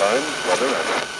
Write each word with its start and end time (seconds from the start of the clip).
time, 0.00 0.22
weather, 0.48 0.64
and 0.64 1.19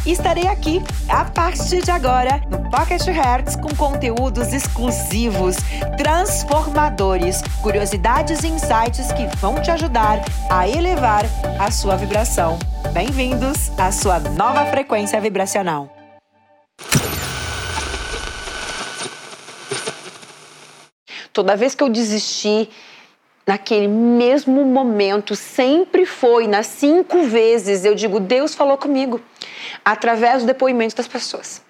estarei 0.09 0.47
aqui 0.47 0.81
a 1.07 1.25
partir 1.25 1.83
de 1.83 1.91
agora 1.91 2.41
no 2.49 2.69
Pocket 2.71 3.05
Hertz 3.05 3.55
com 3.55 3.69
conteúdos 3.75 4.51
exclusivos, 4.51 5.57
transformadores, 5.97 7.41
curiosidades 7.61 8.43
e 8.43 8.47
insights 8.47 9.11
que 9.11 9.27
vão 9.37 9.61
te 9.61 9.69
ajudar 9.69 10.19
a 10.49 10.67
elevar 10.67 11.25
a 11.59 11.69
sua 11.69 11.95
vibração. 11.95 12.57
Bem-vindos 12.93 13.69
à 13.77 13.91
sua 13.91 14.19
nova 14.19 14.65
frequência 14.65 15.21
vibracional. 15.21 15.95
Toda 21.31 21.55
vez 21.55 21.75
que 21.75 21.83
eu 21.83 21.89
desisti, 21.89 22.69
naquele 23.47 23.87
mesmo 23.87 24.65
momento, 24.65 25.35
sempre 25.35 26.05
foi, 26.05 26.45
nas 26.45 26.67
cinco 26.67 27.23
vezes, 27.23 27.85
eu 27.85 27.95
digo: 27.95 28.19
Deus 28.19 28.53
falou 28.53 28.77
comigo 28.77 29.21
através 29.83 30.41
do 30.41 30.47
depoimento 30.47 30.95
das 30.95 31.07
pessoas. 31.07 31.61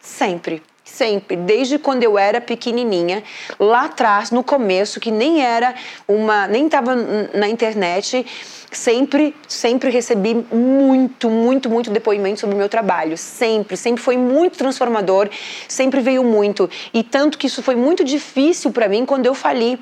Sempre, 0.00 0.62
sempre, 0.84 1.36
desde 1.36 1.78
quando 1.78 2.02
eu 2.02 2.18
era 2.18 2.40
pequenininha, 2.40 3.22
lá 3.58 3.84
atrás, 3.84 4.30
no 4.30 4.42
começo, 4.42 4.98
que 4.98 5.10
nem 5.10 5.42
era 5.42 5.74
uma, 6.08 6.46
nem 6.46 6.66
estava 6.66 6.94
na 6.94 7.48
internet, 7.48 8.26
sempre, 8.72 9.34
sempre 9.46 9.90
recebi 9.90 10.34
muito, 10.52 11.28
muito, 11.28 11.68
muito 11.68 11.90
depoimento 11.90 12.40
sobre 12.40 12.54
o 12.54 12.58
meu 12.58 12.68
trabalho. 12.68 13.16
Sempre, 13.16 13.76
sempre 13.76 14.02
foi 14.02 14.16
muito 14.16 14.56
transformador, 14.56 15.28
sempre 15.68 16.00
veio 16.00 16.24
muito. 16.24 16.68
E 16.92 17.02
tanto 17.02 17.38
que 17.38 17.46
isso 17.46 17.62
foi 17.62 17.76
muito 17.76 18.04
difícil 18.04 18.70
para 18.72 18.88
mim 18.88 19.04
quando 19.04 19.26
eu 19.26 19.34
fali. 19.34 19.78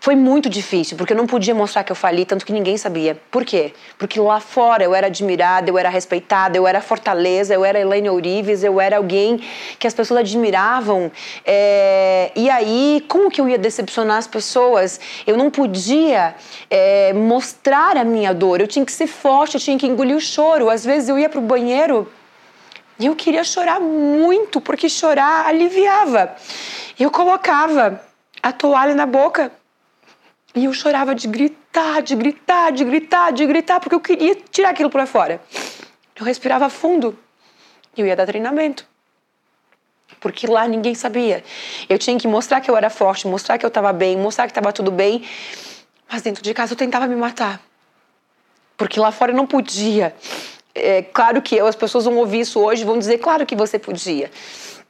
Foi 0.00 0.14
muito 0.14 0.48
difícil, 0.48 0.96
porque 0.96 1.12
eu 1.12 1.16
não 1.16 1.26
podia 1.26 1.52
mostrar 1.52 1.82
que 1.82 1.90
eu 1.90 1.96
fali, 1.96 2.24
tanto 2.24 2.46
que 2.46 2.52
ninguém 2.52 2.76
sabia. 2.76 3.20
Por 3.32 3.44
quê? 3.44 3.72
Porque 3.98 4.20
lá 4.20 4.38
fora 4.38 4.84
eu 4.84 4.94
era 4.94 5.08
admirada, 5.08 5.68
eu 5.68 5.76
era 5.76 5.88
respeitada, 5.88 6.56
eu 6.56 6.68
era 6.68 6.80
fortaleza, 6.80 7.52
eu 7.52 7.64
era 7.64 7.80
Elaine 7.80 8.08
Ourives, 8.08 8.62
eu 8.62 8.80
era 8.80 8.96
alguém 8.96 9.42
que 9.76 9.88
as 9.88 9.94
pessoas 9.94 10.20
admiravam. 10.20 11.10
É... 11.44 12.30
E 12.36 12.48
aí, 12.48 13.04
como 13.08 13.28
que 13.28 13.40
eu 13.40 13.48
ia 13.48 13.58
decepcionar 13.58 14.18
as 14.18 14.28
pessoas? 14.28 15.00
Eu 15.26 15.36
não 15.36 15.50
podia 15.50 16.36
é, 16.70 17.12
mostrar 17.12 17.96
a 17.96 18.04
minha 18.04 18.32
dor, 18.32 18.60
eu 18.60 18.68
tinha 18.68 18.84
que 18.84 18.92
ser 18.92 19.08
forte, 19.08 19.56
eu 19.56 19.60
tinha 19.60 19.76
que 19.76 19.86
engolir 19.86 20.16
o 20.16 20.20
choro. 20.20 20.70
Às 20.70 20.84
vezes 20.84 21.08
eu 21.08 21.18
ia 21.18 21.28
pro 21.28 21.40
banheiro 21.40 22.08
e 23.00 23.06
eu 23.06 23.16
queria 23.16 23.42
chorar 23.42 23.80
muito, 23.80 24.60
porque 24.60 24.88
chorar 24.88 25.46
aliviava. 25.46 26.36
Eu 26.98 27.10
colocava 27.10 28.00
a 28.40 28.52
toalha 28.52 28.94
na 28.94 29.06
boca 29.06 29.50
e 30.54 30.64
eu 30.64 30.72
chorava 30.72 31.14
de 31.14 31.28
gritar, 31.28 32.02
de 32.02 32.14
gritar, 32.14 32.72
de 32.72 32.84
gritar, 32.84 33.32
de 33.32 33.46
gritar, 33.46 33.80
porque 33.80 33.94
eu 33.94 34.00
queria 34.00 34.34
tirar 34.50 34.70
aquilo 34.70 34.90
para 34.90 35.06
fora. 35.06 35.40
Eu 36.16 36.24
respirava 36.24 36.68
fundo 36.68 37.18
e 37.96 38.00
eu 38.00 38.06
ia 38.06 38.16
dar 38.16 38.26
treinamento. 38.26 38.86
Porque 40.20 40.46
lá 40.46 40.66
ninguém 40.66 40.94
sabia. 40.94 41.44
Eu 41.88 41.98
tinha 41.98 42.18
que 42.18 42.26
mostrar 42.26 42.60
que 42.60 42.70
eu 42.70 42.76
era 42.76 42.90
forte, 42.90 43.28
mostrar 43.28 43.56
que 43.56 43.64
eu 43.64 43.68
estava 43.68 43.92
bem, 43.92 44.16
mostrar 44.16 44.46
que 44.46 44.50
estava 44.50 44.72
tudo 44.72 44.90
bem. 44.90 45.24
Mas 46.10 46.22
dentro 46.22 46.42
de 46.42 46.52
casa 46.54 46.72
eu 46.72 46.76
tentava 46.76 47.06
me 47.06 47.14
matar. 47.14 47.60
Porque 48.76 48.98
lá 48.98 49.12
fora 49.12 49.32
eu 49.32 49.36
não 49.36 49.46
podia. 49.46 50.14
É 50.74 51.02
claro 51.02 51.42
que 51.42 51.56
eu, 51.56 51.66
as 51.66 51.76
pessoas 51.76 52.04
vão 52.04 52.16
ouvir 52.16 52.40
isso 52.40 52.60
hoje 52.60 52.84
vão 52.84 52.98
dizer, 52.98 53.18
claro 53.18 53.44
que 53.44 53.54
você 53.54 53.78
podia. 53.78 54.30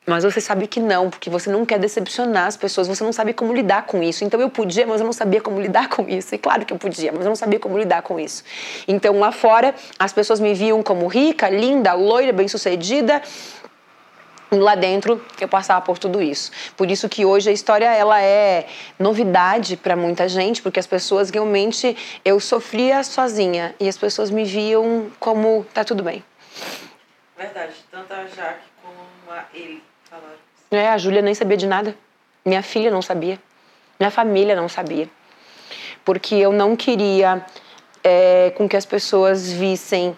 Mas 0.08 0.24
você 0.24 0.40
sabe 0.40 0.66
que 0.66 0.80
não, 0.80 1.10
porque 1.10 1.28
você 1.28 1.50
não 1.50 1.66
quer 1.66 1.78
decepcionar 1.78 2.46
as 2.46 2.56
pessoas, 2.56 2.88
você 2.88 3.04
não 3.04 3.12
sabe 3.12 3.34
como 3.34 3.52
lidar 3.52 3.84
com 3.84 4.02
isso. 4.02 4.24
Então 4.24 4.40
eu 4.40 4.48
podia, 4.48 4.86
mas 4.86 5.02
eu 5.02 5.04
não 5.04 5.12
sabia 5.12 5.38
como 5.38 5.60
lidar 5.60 5.90
com 5.90 6.08
isso. 6.08 6.34
E 6.34 6.38
claro 6.38 6.64
que 6.64 6.72
eu 6.72 6.78
podia, 6.78 7.12
mas 7.12 7.26
eu 7.26 7.28
não 7.28 7.36
sabia 7.36 7.60
como 7.60 7.76
lidar 7.76 8.00
com 8.00 8.18
isso. 8.18 8.42
Então 8.88 9.18
lá 9.18 9.30
fora, 9.30 9.74
as 9.98 10.10
pessoas 10.10 10.40
me 10.40 10.54
viam 10.54 10.82
como 10.82 11.06
rica, 11.08 11.50
linda, 11.50 11.92
loira, 11.92 12.32
bem-sucedida. 12.32 13.20
Lá 14.50 14.74
dentro 14.74 15.22
eu 15.38 15.46
passava 15.46 15.82
por 15.82 15.98
tudo 15.98 16.22
isso. 16.22 16.52
Por 16.74 16.90
isso 16.90 17.06
que 17.06 17.26
hoje 17.26 17.50
a 17.50 17.52
história 17.52 17.92
ela 17.92 18.18
é 18.18 18.66
novidade 18.98 19.76
para 19.76 19.94
muita 19.94 20.26
gente, 20.26 20.62
porque 20.62 20.80
as 20.80 20.86
pessoas 20.86 21.28
realmente 21.28 21.94
eu 22.24 22.40
sofria 22.40 23.04
sozinha 23.04 23.74
e 23.78 23.86
as 23.86 23.98
pessoas 23.98 24.30
me 24.30 24.44
viam 24.44 25.10
como 25.20 25.66
tá 25.74 25.84
tudo 25.84 26.02
bem. 26.02 26.24
Verdade, 27.36 27.74
tanto 27.90 28.10
a 28.10 28.24
Jaque 28.24 28.64
como 28.82 29.36
a 29.36 29.44
ele. 29.52 29.87
É, 30.70 30.88
a 30.88 30.98
Júlia 30.98 31.22
nem 31.22 31.34
sabia 31.34 31.56
de 31.56 31.66
nada. 31.66 31.94
Minha 32.44 32.62
filha 32.62 32.90
não 32.90 33.02
sabia. 33.02 33.38
Minha 33.98 34.10
família 34.10 34.54
não 34.54 34.68
sabia. 34.68 35.08
Porque 36.04 36.34
eu 36.34 36.52
não 36.52 36.76
queria 36.76 37.44
é, 38.04 38.52
com 38.56 38.68
que 38.68 38.76
as 38.76 38.86
pessoas 38.86 39.50
vissem 39.50 40.16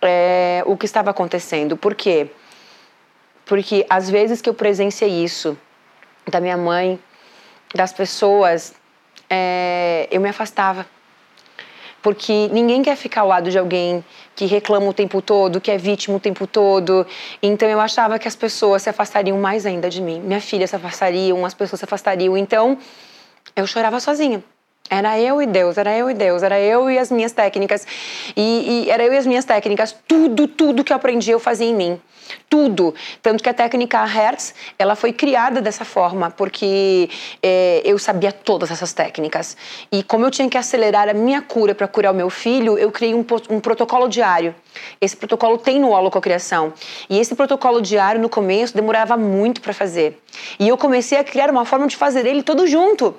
é, 0.00 0.62
o 0.66 0.76
que 0.76 0.86
estava 0.86 1.10
acontecendo. 1.10 1.76
Por 1.76 1.94
quê? 1.94 2.30
Porque 3.44 3.86
às 3.88 4.08
vezes 4.08 4.40
que 4.40 4.48
eu 4.48 4.54
presenciei 4.54 5.24
isso 5.24 5.58
da 6.26 6.40
minha 6.40 6.56
mãe, 6.56 6.98
das 7.74 7.92
pessoas, 7.92 8.74
é, 9.28 10.08
eu 10.10 10.20
me 10.20 10.28
afastava 10.28 10.86
porque 12.02 12.48
ninguém 12.48 12.82
quer 12.82 12.96
ficar 12.96 13.20
ao 13.20 13.28
lado 13.28 13.50
de 13.50 13.58
alguém 13.58 14.04
que 14.34 14.44
reclama 14.46 14.88
o 14.88 14.92
tempo 14.92 15.22
todo, 15.22 15.60
que 15.60 15.70
é 15.70 15.78
vítima 15.78 16.16
o 16.16 16.20
tempo 16.20 16.46
todo. 16.46 17.06
Então 17.42 17.68
eu 17.68 17.80
achava 17.80 18.18
que 18.18 18.26
as 18.26 18.36
pessoas 18.36 18.82
se 18.82 18.90
afastariam 18.90 19.38
mais 19.38 19.64
ainda 19.64 19.88
de 19.88 20.02
mim. 20.02 20.20
Minha 20.20 20.40
filha 20.40 20.66
se 20.66 20.74
afastaria, 20.74 21.34
as 21.46 21.54
pessoas 21.54 21.78
se 21.78 21.84
afastariam. 21.84 22.36
Então 22.36 22.76
eu 23.54 23.66
chorava 23.66 24.00
sozinha. 24.00 24.42
Era 24.90 25.18
eu 25.18 25.40
e 25.40 25.46
Deus, 25.46 25.78
era 25.78 25.96
eu 25.96 26.10
e 26.10 26.14
Deus, 26.14 26.42
era 26.42 26.60
eu 26.60 26.90
e 26.90 26.98
as 26.98 27.10
minhas 27.10 27.32
técnicas. 27.32 27.86
E, 28.36 28.84
e, 28.86 28.90
era 28.90 29.02
eu 29.02 29.12
e 29.12 29.16
as 29.16 29.26
minhas 29.26 29.44
técnicas. 29.44 29.96
Tudo, 30.06 30.46
tudo 30.46 30.84
que 30.84 30.92
eu 30.92 30.96
aprendi 30.96 31.30
eu 31.30 31.40
fazia 31.40 31.66
em 31.66 31.74
mim. 31.74 32.00
Tudo. 32.48 32.94
Tanto 33.22 33.42
que 33.42 33.48
a 33.48 33.54
técnica 33.54 34.04
Hertz, 34.04 34.54
ela 34.78 34.94
foi 34.94 35.12
criada 35.12 35.60
dessa 35.60 35.84
forma, 35.84 36.30
porque 36.30 37.08
é, 37.42 37.80
eu 37.84 37.98
sabia 37.98 38.32
todas 38.32 38.70
essas 38.70 38.92
técnicas. 38.92 39.56
E 39.90 40.02
como 40.02 40.26
eu 40.26 40.30
tinha 40.30 40.48
que 40.48 40.58
acelerar 40.58 41.08
a 41.08 41.14
minha 41.14 41.40
cura 41.40 41.74
para 41.74 41.88
curar 41.88 42.12
o 42.12 42.14
meu 42.14 42.28
filho, 42.28 42.78
eu 42.78 42.90
criei 42.90 43.14
um, 43.14 43.24
um 43.50 43.60
protocolo 43.60 44.08
diário. 44.08 44.54
Esse 45.00 45.16
protocolo 45.16 45.58
tem 45.58 45.80
no 45.80 45.90
Holococriação. 45.90 46.72
E 47.08 47.18
esse 47.18 47.34
protocolo 47.34 47.80
diário, 47.80 48.20
no 48.20 48.28
começo, 48.28 48.74
demorava 48.74 49.16
muito 49.16 49.60
para 49.60 49.72
fazer. 49.72 50.20
E 50.58 50.68
eu 50.68 50.76
comecei 50.76 51.18
a 51.18 51.24
criar 51.24 51.50
uma 51.50 51.64
forma 51.64 51.86
de 51.86 51.96
fazer 51.96 52.26
ele 52.26 52.42
todo 52.42 52.66
junto. 52.66 53.14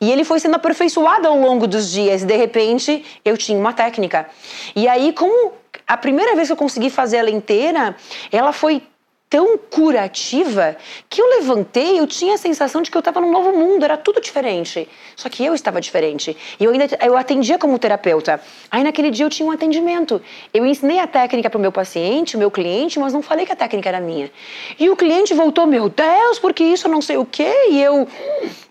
E 0.00 0.10
ele 0.10 0.24
foi 0.24 0.40
sendo 0.40 0.56
aperfeiçoado 0.56 1.28
ao 1.28 1.38
longo 1.38 1.66
dos 1.66 1.90
dias. 1.90 2.24
De 2.24 2.36
repente, 2.36 3.04
eu 3.24 3.36
tinha 3.36 3.58
uma 3.58 3.72
técnica. 3.72 4.28
E 4.74 4.88
aí, 4.88 5.12
como 5.12 5.52
a 5.86 5.96
primeira 5.96 6.34
vez 6.34 6.48
que 6.48 6.52
eu 6.52 6.56
consegui 6.56 6.90
fazer 6.90 7.18
ela 7.18 7.30
inteira, 7.30 7.96
ela 8.30 8.52
foi 8.52 8.82
tão 9.30 9.58
curativa 9.58 10.76
que 11.08 11.20
eu 11.20 11.28
levantei, 11.28 11.98
eu 11.98 12.06
tinha 12.06 12.34
a 12.34 12.38
sensação 12.38 12.80
de 12.80 12.90
que 12.90 12.96
eu 12.96 13.00
estava 13.00 13.20
num 13.20 13.30
novo 13.30 13.52
mundo, 13.52 13.84
era 13.84 13.96
tudo 13.96 14.20
diferente. 14.20 14.88
Só 15.14 15.28
que 15.28 15.44
eu 15.44 15.54
estava 15.54 15.80
diferente. 15.80 16.36
E 16.58 16.64
eu 16.64 16.72
ainda 16.72 16.86
eu 17.04 17.16
atendia 17.16 17.58
como 17.58 17.78
terapeuta. 17.78 18.40
Aí 18.70 18.82
naquele 18.82 19.10
dia 19.10 19.26
eu 19.26 19.30
tinha 19.30 19.46
um 19.46 19.52
atendimento. 19.52 20.20
Eu 20.52 20.64
ensinei 20.64 20.98
a 20.98 21.06
técnica 21.06 21.50
para 21.50 21.58
o 21.58 21.60
meu 21.60 21.72
paciente, 21.72 22.36
o 22.36 22.38
meu 22.38 22.50
cliente, 22.50 22.98
mas 22.98 23.12
não 23.12 23.20
falei 23.20 23.44
que 23.44 23.52
a 23.52 23.56
técnica 23.56 23.88
era 23.88 24.00
minha. 24.00 24.30
E 24.78 24.88
o 24.88 24.96
cliente 24.96 25.34
voltou, 25.34 25.66
meu 25.66 25.88
Deus, 25.88 26.38
porque 26.38 26.64
isso 26.64 26.86
eu 26.86 26.90
não 26.90 27.02
sei 27.02 27.18
o 27.18 27.26
quê, 27.26 27.52
e 27.70 27.82
eu 27.82 28.08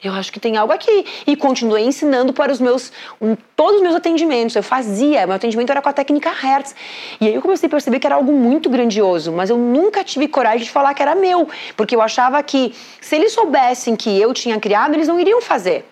eu 0.04 0.14
acho 0.14 0.32
que 0.32 0.40
tem 0.40 0.58
algo 0.58 0.74
aqui. 0.74 1.06
E 1.26 1.36
continuei 1.36 1.84
ensinando 1.84 2.34
para 2.34 2.52
os 2.52 2.60
meus 2.60 2.92
um, 3.22 3.36
todos 3.56 3.76
os 3.76 3.82
meus 3.82 3.96
atendimentos. 3.96 4.56
Eu 4.56 4.64
fazia, 4.64 5.26
meu 5.28 5.36
atendimento 5.36 5.70
era 5.70 5.82
com 5.82 5.90
a 5.90 5.94
técnica 5.94 6.32
Hertz. 6.32 6.76
E 7.22 7.28
aí 7.28 7.36
eu 7.36 7.42
comecei 7.42 7.68
a 7.68 7.70
perceber 7.70 8.00
que 8.00 8.08
era 8.08 8.16
algo 8.16 8.32
muito 8.32 8.70
grandioso, 8.70 9.32
mas 9.32 9.50
eu 9.50 9.58
nunca 9.58 10.04
tive 10.04 10.28
coragem 10.28 10.47
coragem 10.48 10.64
de 10.64 10.72
falar 10.72 10.94
que 10.94 11.02
era 11.02 11.16
meu, 11.16 11.50
porque 11.76 11.96
eu 11.96 12.02
achava 12.02 12.42
que 12.42 12.74
se 13.02 13.16
eles 13.16 13.34
soubessem 13.34 13.96
que 13.96 14.20
eu 14.20 14.34
tinha 14.34 14.60
criado, 14.60 14.94
eles 14.94 15.08
não 15.08 15.20
iriam 15.20 15.42
fazer. 15.42 15.86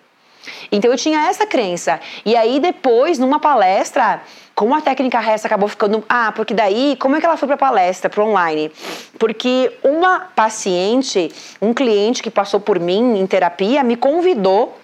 Então 0.71 0.91
eu 0.91 0.97
tinha 0.97 1.27
essa 1.27 1.45
crença. 1.45 1.99
E 2.23 2.35
aí 2.35 2.59
depois, 2.59 3.17
numa 3.17 3.39
palestra, 3.39 4.21
como 4.53 4.75
a 4.75 4.81
técnica 4.81 5.19
resta 5.19 5.47
acabou 5.47 5.67
ficando. 5.67 6.03
Ah, 6.07 6.31
porque 6.31 6.53
daí, 6.53 6.95
como 6.99 7.15
é 7.15 7.19
que 7.19 7.25
ela 7.25 7.35
foi 7.35 7.47
para 7.47 7.57
palestra, 7.57 8.09
para 8.09 8.23
online? 8.23 8.71
Porque 9.17 9.71
uma 9.83 10.19
paciente, 10.35 11.31
um 11.61 11.73
cliente 11.73 12.21
que 12.21 12.29
passou 12.29 12.59
por 12.59 12.79
mim 12.79 13.19
em 13.19 13.27
terapia, 13.27 13.83
me 13.83 13.97
convidou 13.97 14.77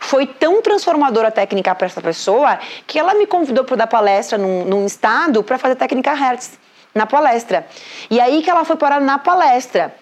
Foi 0.00 0.26
tão 0.26 0.62
transformadora 0.62 1.28
a 1.28 1.30
técnica 1.30 1.74
para 1.74 1.86
essa 1.86 2.00
pessoa 2.00 2.58
que 2.86 2.98
ela 2.98 3.14
me 3.14 3.26
convidou 3.26 3.64
para 3.64 3.76
dar 3.76 3.86
palestra 3.86 4.38
num, 4.38 4.64
num 4.64 4.86
estado 4.86 5.42
para 5.42 5.58
fazer 5.58 5.74
técnica 5.74 6.14
Hertz 6.14 6.58
na 6.96 7.06
palestra. 7.06 7.66
E 8.10 8.18
aí 8.18 8.42
que 8.42 8.50
ela 8.50 8.64
foi 8.64 8.76
parar 8.76 9.00
na 9.00 9.18
palestra. 9.18 9.94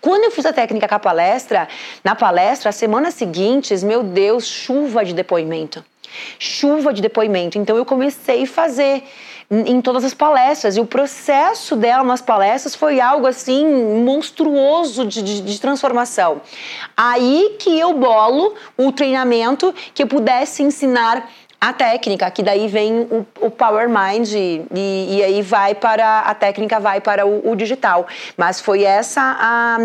Quando 0.00 0.24
eu 0.24 0.30
fiz 0.30 0.44
a 0.46 0.52
técnica 0.52 0.86
com 0.86 0.94
a 0.94 0.98
palestra, 1.00 1.66
na 2.04 2.14
palestra, 2.14 2.68
as 2.68 2.76
semanas 2.76 3.14
seguintes, 3.14 3.82
meu 3.82 4.02
Deus, 4.02 4.46
chuva 4.46 5.04
de 5.04 5.12
depoimento. 5.14 5.84
Chuva 6.38 6.92
de 6.92 7.02
depoimento. 7.02 7.58
Então 7.58 7.76
eu 7.76 7.84
comecei 7.84 8.44
a 8.44 8.46
fazer 8.46 9.02
em 9.50 9.80
todas 9.80 10.04
as 10.04 10.12
palestras. 10.12 10.76
E 10.76 10.80
o 10.80 10.86
processo 10.86 11.74
dela 11.74 12.04
nas 12.04 12.20
palestras 12.20 12.74
foi 12.74 13.00
algo 13.00 13.26
assim 13.26 13.66
monstruoso 14.04 15.06
de, 15.06 15.22
de, 15.22 15.40
de, 15.40 15.60
transformação. 15.60 16.42
Aí 16.96 17.56
que 17.58 17.78
eu 17.78 17.94
bolo 17.94 18.54
o 18.76 18.92
treinamento 18.92 19.74
que 19.94 20.02
eu 20.02 20.06
pudesse 20.06 20.62
ensinar 20.62 21.28
a 21.60 21.72
técnica, 21.72 22.30
que 22.30 22.42
daí 22.42 22.68
vem 22.68 23.00
o, 23.00 23.26
o 23.40 23.50
Power 23.50 23.88
Mind 23.88 24.30
e, 24.32 24.66
e, 24.74 25.22
aí 25.24 25.40
vai 25.40 25.74
para 25.74 26.20
a 26.20 26.34
técnica 26.34 26.78
vai 26.78 27.00
para 27.00 27.26
o, 27.26 27.50
o, 27.50 27.56
digital. 27.56 28.06
Mas 28.36 28.60
foi 28.60 28.82
essa 28.82 29.20
a, 29.20 29.78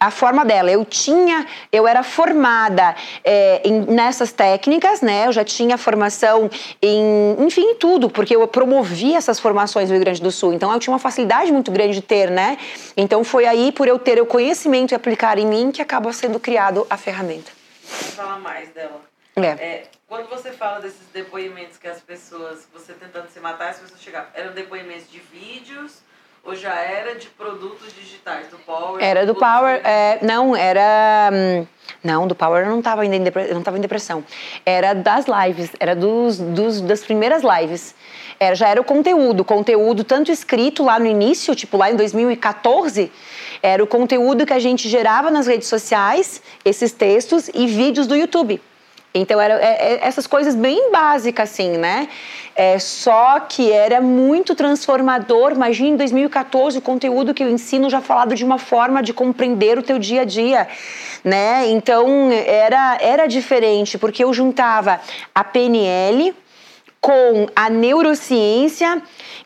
a 0.00 0.10
forma 0.10 0.44
dela. 0.44 0.70
Eu 0.70 0.84
tinha, 0.84 1.46
eu 1.70 1.86
era 1.86 2.02
formada 2.02 2.96
é, 3.24 3.62
em, 3.64 3.82
nessas 3.82 4.32
técnicas, 4.32 5.00
né? 5.00 5.26
Eu 5.26 5.32
já 5.32 5.44
tinha 5.44 5.78
formação 5.78 6.50
em, 6.80 7.36
enfim, 7.38 7.62
em 7.62 7.74
tudo, 7.76 8.10
porque 8.10 8.34
eu 8.34 8.46
promovi 8.48 9.14
essas 9.14 9.38
formações 9.38 9.88
no 9.88 9.94
Rio 9.94 10.04
Grande 10.04 10.20
do 10.20 10.32
Sul. 10.32 10.52
Então 10.52 10.72
eu 10.72 10.80
tinha 10.80 10.92
uma 10.92 10.98
facilidade 10.98 11.52
muito 11.52 11.70
grande 11.70 11.94
de 11.94 12.02
ter, 12.02 12.30
né? 12.30 12.58
Então 12.96 13.22
foi 13.22 13.46
aí 13.46 13.70
por 13.70 13.86
eu 13.86 13.98
ter 13.98 14.20
o 14.20 14.26
conhecimento 14.26 14.92
e 14.92 14.94
aplicar 14.94 15.38
em 15.38 15.46
mim 15.46 15.70
que 15.70 15.80
acaba 15.80 16.12
sendo 16.12 16.40
criado 16.40 16.84
a 16.90 16.96
ferramenta. 16.96 17.52
Vou 17.88 18.10
falar 18.10 18.38
mais 18.40 18.68
dela. 18.70 19.00
É. 19.36 19.46
é 19.46 19.91
quando 20.12 20.28
você 20.28 20.52
fala 20.52 20.78
desses 20.78 21.06
depoimentos 21.10 21.78
que 21.78 21.88
as 21.88 22.02
pessoas, 22.02 22.68
você 22.70 22.92
tentando 22.92 23.30
se 23.30 23.40
matar, 23.40 23.70
as 23.70 23.78
pessoas 23.78 23.98
chegavam, 23.98 24.28
eram 24.34 24.52
depoimentos 24.52 25.10
de 25.10 25.18
vídeos 25.18 26.00
ou 26.44 26.54
já 26.54 26.74
era 26.74 27.14
de 27.14 27.28
produtos 27.28 27.94
digitais, 27.94 28.48
do 28.48 28.58
Power? 28.58 29.02
Era 29.02 29.24
do 29.24 29.34
Power, 29.34 29.80
é, 29.82 30.18
não, 30.20 30.54
era... 30.54 31.30
Hum, 31.32 31.66
não, 32.04 32.26
do 32.26 32.34
Power 32.34 32.62
eu 32.62 32.70
não 32.70 32.80
estava 32.80 33.00
ainda 33.00 33.16
em, 33.16 33.24
eu 33.24 33.54
não 33.54 33.60
estava 33.60 33.78
em 33.78 33.80
depressão. 33.80 34.22
Era 34.66 34.92
das 34.92 35.24
lives, 35.24 35.70
era 35.80 35.96
dos, 35.96 36.36
dos, 36.36 36.82
das 36.82 37.02
primeiras 37.02 37.42
lives. 37.42 37.94
Era, 38.38 38.54
já 38.54 38.68
era 38.68 38.82
o 38.82 38.84
conteúdo, 38.84 39.42
conteúdo 39.42 40.04
tanto 40.04 40.30
escrito 40.30 40.84
lá 40.84 40.98
no 40.98 41.06
início, 41.06 41.54
tipo 41.54 41.78
lá 41.78 41.90
em 41.90 41.96
2014, 41.96 43.10
era 43.62 43.82
o 43.82 43.86
conteúdo 43.86 44.44
que 44.44 44.52
a 44.52 44.58
gente 44.58 44.90
gerava 44.90 45.30
nas 45.30 45.46
redes 45.46 45.68
sociais, 45.68 46.42
esses 46.66 46.92
textos 46.92 47.48
e 47.54 47.66
vídeos 47.66 48.06
do 48.06 48.14
YouTube. 48.14 48.60
Então, 49.14 49.40
era 49.40 49.54
é, 49.54 49.94
é, 49.94 49.98
essas 50.02 50.26
coisas 50.26 50.54
bem 50.54 50.90
básicas, 50.90 51.50
assim, 51.50 51.76
né? 51.76 52.08
É, 52.54 52.78
só 52.78 53.40
que 53.40 53.70
era 53.70 54.00
muito 54.00 54.54
transformador. 54.54 55.52
Imagina 55.52 55.90
em 55.90 55.96
2014 55.96 56.78
o 56.78 56.82
conteúdo 56.82 57.34
que 57.34 57.42
eu 57.42 57.50
ensino 57.50 57.90
já 57.90 58.00
falado 58.00 58.34
de 58.34 58.44
uma 58.44 58.58
forma 58.58 59.02
de 59.02 59.12
compreender 59.12 59.78
o 59.78 59.82
teu 59.82 59.98
dia 59.98 60.22
a 60.22 60.24
dia, 60.24 60.68
né? 61.24 61.66
Então, 61.68 62.30
era, 62.30 62.98
era 63.00 63.26
diferente, 63.26 63.98
porque 63.98 64.24
eu 64.24 64.32
juntava 64.32 65.00
a 65.34 65.44
PNL 65.44 66.34
com 67.02 67.48
a 67.56 67.68
neurociência 67.68 69.02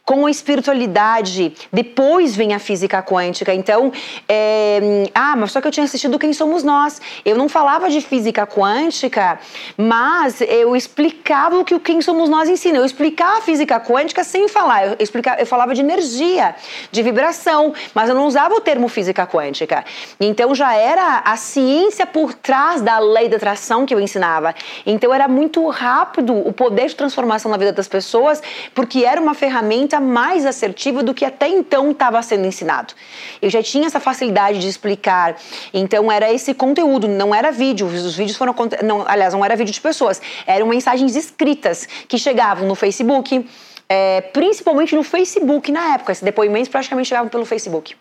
com 0.07 0.25
a 0.25 0.31
espiritualidade. 0.31 1.53
Depois 1.73 2.37
vem 2.37 2.55
a 2.55 2.61
física 2.61 3.03
quântica. 3.03 3.53
Então, 3.53 3.93
é, 4.29 5.11
ah, 5.13 5.35
mas 5.37 5.51
só 5.51 5.61
que 5.61 5.67
eu 5.67 5.73
tinha 5.73 5.83
assistido 5.83 6.17
Quem 6.17 6.33
Somos 6.33 6.63
Nós. 6.63 7.01
Eu 7.25 7.37
não 7.37 7.49
falava 7.49 7.91
de 7.91 8.01
física 8.01 8.47
quântica, 8.47 9.41
mas 9.77 10.41
eu 10.41 10.77
explicava 10.77 11.59
o 11.59 11.65
que 11.65 11.75
o 11.75 11.81
Quem 11.81 12.01
Somos 12.01 12.29
Nós 12.29 12.49
ensina. 12.49 12.79
Eu 12.79 12.85
explicava 12.85 13.39
a 13.39 13.41
física 13.41 13.81
quântica 13.81 14.23
sem 14.23 14.47
falar. 14.47 14.87
Eu, 14.87 14.97
explicava, 15.01 15.41
eu 15.41 15.47
falava 15.47 15.75
de 15.75 15.81
energia, 15.81 16.55
de 16.93 17.03
vibração, 17.03 17.75
mas 17.93 18.09
eu 18.09 18.15
não 18.15 18.27
usava 18.29 18.55
o 18.55 18.61
termo 18.61 18.87
física 18.87 19.27
quântica. 19.27 19.85
Então, 20.21 20.55
já 20.55 20.73
era 20.73 21.19
a 21.25 21.37
ciência 21.37 22.07
por 22.07 22.33
trás 22.33 22.81
da 22.81 23.01
lei 23.01 23.29
da 23.29 23.37
atração 23.39 23.85
que 23.85 23.93
eu 23.93 23.99
ensinava. 23.99 24.55
Então, 24.87 25.13
era 25.13 25.27
muito 25.27 25.67
rápido 25.69 26.33
o 26.33 26.53
poder 26.53 26.87
de 26.87 26.95
transformação 26.95 27.46
na 27.49 27.57
vida 27.57 27.73
das 27.73 27.89
pessoas, 27.89 28.43
porque 28.75 29.05
era 29.05 29.21
uma 29.21 29.35
ferramenta 29.35 30.01
mais 30.01 30.47
assertiva 30.47 31.03
do 31.03 31.15
que 31.15 31.25
até 31.25 31.49
então 31.49 31.91
estava 31.91 32.21
sendo 32.23 32.47
ensinado. 32.47 32.95
Eu 33.41 33.51
já 33.51 33.63
tinha 33.63 33.87
essa 33.87 34.01
facilidade 34.01 34.59
de 34.59 34.69
explicar, 34.69 35.37
então 35.73 36.11
era 36.11 36.33
esse 36.33 36.55
conteúdo, 36.55 37.09
não 37.09 37.35
era 37.35 37.51
vídeo. 37.51 37.87
Os 37.87 38.17
vídeos 38.17 38.37
foram, 38.37 38.55
não, 38.83 39.05
aliás, 39.07 39.35
não 39.35 39.45
era 39.45 39.57
vídeo 39.57 39.73
de 39.73 39.81
pessoas, 39.81 40.21
eram 40.47 40.67
mensagens 40.67 41.15
escritas 41.17 41.87
que 42.09 42.19
chegavam 42.19 42.67
no 42.67 42.75
Facebook, 42.75 43.49
é, 43.89 44.21
principalmente 44.21 44.95
no 44.95 45.03
Facebook 45.03 45.71
na 45.71 45.95
época. 45.95 46.13
Esses 46.13 46.25
depoimentos 46.25 46.69
praticamente 46.69 47.09
chegavam 47.09 47.29
pelo 47.29 47.45
Facebook. 47.45 47.97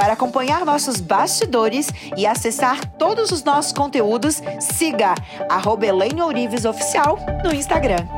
Para 0.00 0.14
acompanhar 0.14 0.64
nossos 0.64 0.98
bastidores 0.98 1.88
e 2.16 2.26
acessar 2.26 2.82
todos 2.92 3.30
os 3.30 3.44
nossos 3.44 3.70
conteúdos, 3.70 4.40
siga 4.58 5.14
arroba 5.46 5.88
Ourives 6.24 6.64
Oficial 6.64 7.18
no 7.44 7.52
Instagram. 7.52 8.08